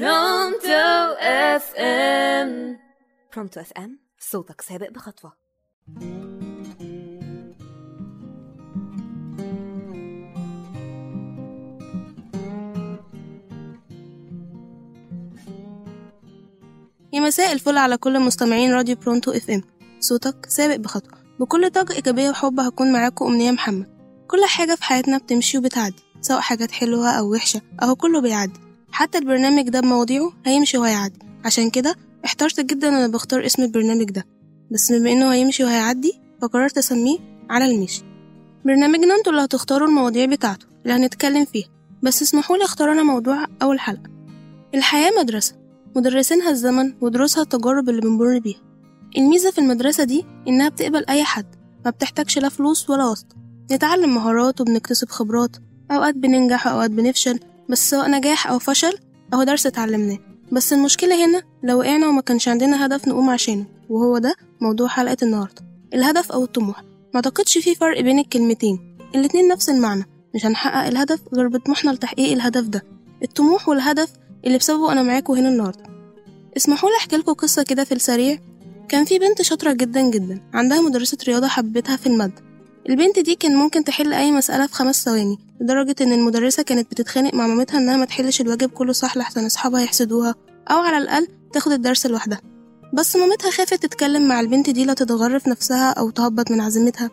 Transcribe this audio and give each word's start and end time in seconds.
برونتو 0.00 1.14
أف 1.20 1.74
إم. 1.78 2.78
برونتو 3.34 3.60
أف 3.60 3.72
إم 3.72 3.98
صوتك 4.18 4.60
سابق 4.60 4.90
بخطوة. 4.90 5.32
يا 17.12 17.20
مساء 17.20 17.52
الفل 17.52 17.78
على 17.78 17.96
كل 17.96 18.20
مستمعين 18.20 18.72
راديو 18.72 18.96
برونتو 18.96 19.30
أف 19.30 19.50
إم. 19.50 19.62
صوتك 20.00 20.46
سابق 20.48 20.76
بخطوة. 20.76 21.18
بكل 21.40 21.70
طاقة 21.70 21.94
إيجابية 21.94 22.30
وحب 22.30 22.60
هكون 22.60 22.92
معاكم 22.92 23.26
أمنية 23.26 23.50
محمد. 23.50 23.86
كل 24.28 24.44
حاجة 24.44 24.74
في 24.74 24.84
حياتنا 24.84 25.18
بتمشي 25.18 25.58
وبتعدي 25.58 26.02
سواء 26.20 26.40
حاجات 26.40 26.70
حلوة 26.70 27.10
أو 27.10 27.32
وحشة 27.32 27.60
أهو 27.82 27.96
كله 27.96 28.20
بيعدي. 28.20 28.63
حتى 28.94 29.18
البرنامج 29.18 29.68
ده 29.68 29.80
بمواضيعه 29.80 30.32
هيمشي 30.46 30.78
وهيعدي. 30.78 31.18
عشان 31.44 31.70
كده 31.70 31.96
احترت 32.24 32.60
جدا 32.60 32.88
أنا 32.88 33.06
بختار 33.06 33.46
اسم 33.46 33.62
البرنامج 33.62 34.10
ده. 34.10 34.24
بس 34.70 34.92
بما 34.92 35.12
إنه 35.12 35.32
هيمشي 35.32 35.64
وهيعدي 35.64 36.12
فقررت 36.42 36.78
أسميه 36.78 37.18
على 37.50 37.64
المشي. 37.64 38.02
برنامجنا 38.64 39.14
أنتوا 39.14 39.32
اللي 39.32 39.44
هتختاروا 39.44 39.88
المواضيع 39.88 40.24
بتاعته 40.26 40.66
اللي 40.82 40.94
هنتكلم 40.94 41.44
فيها. 41.44 41.66
بس 42.02 42.22
اسمحولي 42.22 42.64
أختار 42.64 42.92
أنا 42.92 43.02
موضوع 43.02 43.44
أول 43.62 43.80
حلقة. 43.80 44.10
الحياة 44.74 45.10
مدرسة. 45.20 45.54
مدرسينها 45.96 46.50
الزمن 46.50 46.94
ودروسها 47.00 47.42
التجارب 47.42 47.88
اللي 47.88 48.00
بنمر 48.00 48.38
بيها. 48.38 48.60
الميزة 49.16 49.50
في 49.50 49.58
المدرسة 49.58 50.04
دي 50.04 50.24
إنها 50.48 50.68
بتقبل 50.68 51.04
أي 51.08 51.24
حد. 51.24 51.46
ما 51.84 51.90
بتحتاجش 51.90 52.38
لا 52.38 52.48
فلوس 52.48 52.90
ولا 52.90 53.04
واسطة. 53.04 53.36
نتعلم 53.72 54.14
مهارات 54.14 54.60
وبنكتسب 54.60 55.08
خبرات. 55.08 55.56
أوقات 55.90 56.14
بننجح 56.14 56.66
وأوقات 56.66 56.90
بنفشل. 56.90 57.40
بس 57.68 57.90
سواء 57.90 58.10
نجاح 58.10 58.46
أو 58.46 58.58
فشل 58.58 58.98
أهو 59.34 59.42
درس 59.42 59.66
اتعلمناه. 59.66 60.18
بس 60.52 60.72
المشكلة 60.72 61.24
هنا 61.26 61.42
لو 61.62 61.78
وقعنا 61.78 62.08
وما 62.08 62.20
كانش 62.20 62.48
عندنا 62.48 62.86
هدف 62.86 63.08
نقوم 63.08 63.30
عشانه 63.30 63.64
وهو 63.90 64.18
ده 64.18 64.34
موضوع 64.60 64.88
حلقة 64.88 65.16
النهاردة. 65.22 65.62
الهدف 65.94 66.32
أو 66.32 66.44
الطموح. 66.44 66.84
معتقدش 67.14 67.58
في 67.58 67.74
فرق 67.74 68.00
بين 68.00 68.18
الكلمتين. 68.18 68.96
الاتنين 69.14 69.48
نفس 69.48 69.68
المعنى. 69.70 70.04
مش 70.34 70.46
هنحقق 70.46 70.86
الهدف 70.86 71.20
غير 71.34 71.48
بطموحنا 71.48 71.90
لتحقيق 71.90 72.32
الهدف 72.32 72.64
ده. 72.64 72.82
الطموح 73.22 73.68
والهدف 73.68 74.12
اللي 74.46 74.58
بسببه 74.58 74.92
أنا 74.92 75.02
معاكم 75.02 75.32
هنا 75.32 75.48
النهاردة. 75.48 75.84
اسمحوا 76.56 76.90
لي 76.90 76.96
أحكي 76.96 77.16
لكم 77.16 77.32
قصة 77.32 77.62
كده 77.62 77.84
في 77.84 77.92
السريع. 77.94 78.38
كان 78.88 79.04
في 79.04 79.18
بنت 79.18 79.42
شاطرة 79.42 79.72
جدا 79.72 80.10
جدا. 80.10 80.40
عندها 80.54 80.80
مدرسة 80.80 81.18
رياضة 81.26 81.46
حبتها 81.48 81.96
في 81.96 82.06
المادة. 82.06 82.42
البنت 82.88 83.18
دي 83.18 83.34
كان 83.34 83.56
ممكن 83.56 83.84
تحل 83.84 84.12
أي 84.12 84.32
مسألة 84.32 84.66
في 84.66 84.74
خمس 84.74 85.04
ثواني 85.04 85.38
لدرجة 85.60 85.94
إن 86.00 86.12
المدرسة 86.12 86.62
كانت 86.62 86.90
بتتخانق 86.90 87.34
مع 87.34 87.46
مامتها 87.46 87.78
إنها 87.78 87.96
ما 87.96 88.04
تحلش 88.04 88.40
الواجب 88.40 88.70
كله 88.70 88.92
صح 88.92 89.16
لحسن 89.16 89.46
أصحابها 89.46 89.80
يحسدوها 89.80 90.34
أو 90.70 90.78
على 90.78 90.98
الأقل 90.98 91.28
تاخد 91.52 91.72
الدرس 91.72 92.06
لوحدها. 92.06 92.40
بس 92.94 93.16
مامتها 93.16 93.50
خافت 93.50 93.74
تتكلم 93.74 94.28
مع 94.28 94.40
البنت 94.40 94.70
دي 94.70 94.84
لا 94.84 94.94
تتغرف 94.94 95.48
نفسها 95.48 95.90
أو 95.90 96.10
تهبط 96.10 96.50
من 96.50 96.60
عزيمتها. 96.60 97.10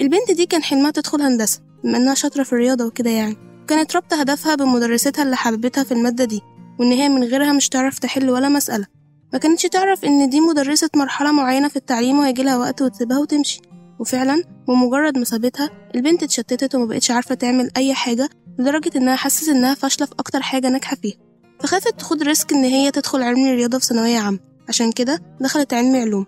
البنت 0.00 0.30
دي 0.30 0.46
كان 0.46 0.62
حلمها 0.62 0.90
تدخل 0.90 1.22
هندسة 1.22 1.60
بما 1.84 1.96
إنها 1.96 2.14
شاطرة 2.14 2.42
في 2.42 2.52
الرياضة 2.52 2.84
وكده 2.86 3.10
يعني. 3.10 3.36
كانت 3.68 3.94
رابطة 3.94 4.20
هدفها 4.20 4.54
بمدرستها 4.54 5.22
اللي 5.22 5.36
حببتها 5.36 5.84
في 5.84 5.92
المادة 5.92 6.24
دي 6.24 6.40
وإن 6.78 6.92
هي 6.92 7.08
من 7.08 7.24
غيرها 7.24 7.52
مش 7.52 7.68
تعرف 7.68 7.98
تحل 7.98 8.30
ولا 8.30 8.48
مسألة. 8.48 8.86
ما 9.32 9.38
كانتش 9.38 9.62
تعرف 9.62 10.04
إن 10.04 10.30
دي 10.30 10.40
مدرسة 10.40 10.90
مرحلة 10.96 11.32
معينة 11.32 11.68
في 11.68 11.76
التعليم 11.76 12.18
وهيجيلها 12.18 12.56
وقت 12.56 12.82
وتسيبها 12.82 13.18
وتمشي. 13.18 13.60
وفعلا 13.98 14.44
بمجرد 14.68 15.18
ما 15.18 15.24
سابتها 15.24 15.70
البنت 15.94 16.22
اتشتتت 16.22 16.74
وما 16.74 16.84
بقتش 16.86 17.10
عارفة 17.10 17.34
تعمل 17.34 17.70
أي 17.76 17.94
حاجة 17.94 18.28
لدرجة 18.58 18.90
إنها 18.96 19.16
حست 19.16 19.48
إنها 19.48 19.74
فاشلة 19.74 20.06
في 20.06 20.12
أكتر 20.18 20.42
حاجة 20.42 20.68
ناجحة 20.68 20.96
فيها. 20.96 21.16
فخافت 21.60 21.98
تاخد 21.98 22.22
ريسك 22.22 22.52
إن 22.52 22.64
هي 22.64 22.90
تدخل 22.90 23.22
علم 23.22 23.46
الرياضة 23.46 23.78
في 23.78 23.86
ثانوية 23.86 24.18
عامة. 24.18 24.38
عشان 24.68 24.92
كده 24.92 25.22
دخلت 25.40 25.74
علم 25.74 25.96
علوم. 25.96 26.26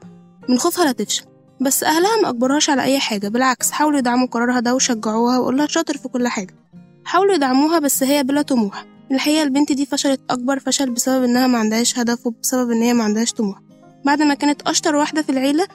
من 0.49 0.59
خوفها 0.59 0.85
لا 0.85 0.93
تفشل. 0.93 1.25
بس 1.61 1.85
أهلها 1.85 2.23
ما 2.23 2.29
أجبرهاش 2.29 2.71
على 2.71 2.83
أي 2.83 2.99
حاجة. 2.99 3.29
بالعكس 3.29 3.71
حاولوا 3.71 3.99
يدعموا 3.99 4.27
قرارها 4.27 4.61
ده 4.61 4.75
وشجعوها 4.75 5.39
وقولها 5.39 5.67
شاطر 5.67 5.97
في 5.97 6.09
كل 6.09 6.29
حاجة. 6.29 6.55
حاولوا 7.05 7.35
يدعموها 7.35 7.79
بس 7.79 8.03
هي 8.03 8.23
بلا 8.23 8.43
طموح. 8.43 8.87
الحقيقة 9.13 9.43
البنت 9.43 9.73
دي 9.73 9.87
فشلت 9.87 10.21
أكبر 10.31 10.59
فشل 10.59 10.91
بسبب 10.91 11.25
إنها 11.25 11.47
ما 11.47 11.59
عندهاش 11.59 11.99
هدف 11.99 12.27
وبسبب 12.27 12.71
إن 12.71 12.83
هي 12.83 12.95
ما 12.95 13.05
عندهاش 13.05 13.33
طموح. 13.33 13.61
بعد 14.05 14.23
ما 14.23 14.35
كانت 14.35 14.63
أشطر 14.63 14.97
واحدة 14.97 15.23
في 15.23 15.33
العيلة 15.33 15.67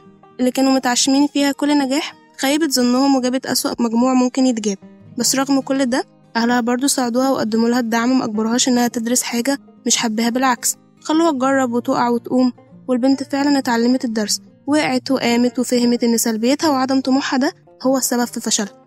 اللي 0.41 0.52
كانوا 0.52 0.74
متعشمين 0.74 1.28
فيها 1.28 1.52
كل 1.52 1.78
نجاح 1.78 2.13
خيبت 2.38 2.72
ظنهم 2.72 3.16
وجابت 3.16 3.46
أسوأ 3.46 3.72
مجموع 3.79 4.13
ممكن 4.13 4.46
يتجاب. 4.46 4.78
بس 5.18 5.35
رغم 5.35 5.62
كل 5.62 5.85
ده 5.85 6.03
أهلها 6.35 6.62
برضو 6.62 6.88
ساعدوها 6.88 7.29
وقدموا 7.29 7.69
لها 7.69 7.79
الدعم 7.79 8.12
وما 8.12 8.25
إنها 8.68 8.88
تدرس 8.88 9.22
حاجة 9.24 9.57
مش 9.85 9.97
حباها 9.97 10.30
بالعكس. 10.30 10.75
خلوها 11.01 11.31
تجرب 11.31 11.74
وتقع 11.74 12.09
وتقوم 12.09 12.53
والبنت 12.88 13.24
فعلا 13.24 13.57
اتعلمت 13.59 14.06
الدرس. 14.06 14.41
وقعت 14.68 15.12
وقامت 15.12 15.59
وفهمت 15.59 16.03
إن 16.03 16.18
سلبيتها 16.18 16.69
وعدم 16.69 17.01
طموحها 17.01 17.40
ده 17.40 17.53
هو 17.84 17.97
السبب 17.97 18.25
في 18.25 18.40
فشلها. 18.40 18.85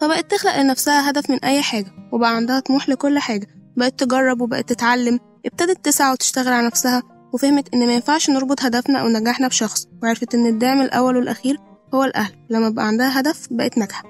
فبقت 0.00 0.30
تخلق 0.30 0.56
لنفسها 0.56 1.10
هدف 1.10 1.30
من 1.30 1.44
أي 1.44 1.62
حاجة 1.62 1.92
وبقى 2.12 2.36
عندها 2.36 2.60
طموح 2.60 2.88
لكل 2.88 3.18
حاجة. 3.18 3.46
بقت 3.76 4.00
تجرب 4.04 4.40
وبقت 4.40 4.68
تتعلم. 4.68 5.18
ابتدت 5.46 5.84
تسعى 5.84 6.12
وتشتغل 6.12 6.52
على 6.52 6.66
نفسها. 6.66 7.02
وفهمت 7.32 7.74
إن 7.74 7.86
ما 7.86 7.94
ينفعش 7.94 8.30
نربط 8.30 8.62
هدفنا 8.62 8.98
أو 8.98 9.08
نجاحنا 9.08 9.48
بشخص 9.48 9.86
وعرفت 10.02 10.34
إن 10.34 10.46
الدعم 10.46 10.80
الأول 10.80 11.16
والأخير 11.16 11.58
هو 11.94 12.04
الأهل. 12.04 12.32
لما 12.50 12.68
بقى 12.68 12.86
عندها 12.86 13.20
هدف 13.20 13.46
بقت 13.50 13.78
ناجحة. 13.78 14.04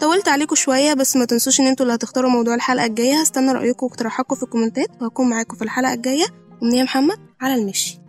طولت 0.00 0.28
عليكم 0.28 0.54
شوية 0.54 0.94
بس 0.94 1.16
ما 1.16 1.24
تنسوش 1.24 1.60
إن 1.60 1.66
أنتوا 1.66 1.86
اللي 1.86 1.94
هتختاروا 1.94 2.30
موضوع 2.30 2.54
الحلقة 2.54 2.86
الجاية. 2.86 3.20
هستنى 3.20 3.52
رأيكم 3.52 3.86
واقتراحاتكم 3.86 4.34
في 4.34 4.42
الكومنتات 4.42 4.88
وهكون 5.02 5.30
معاكم 5.30 5.56
في 5.56 5.64
الحلقة 5.64 5.92
الجاية. 5.94 6.24
أمنية 6.62 6.82
محمد 6.82 7.18
على 7.40 7.54
المشي. 7.54 8.01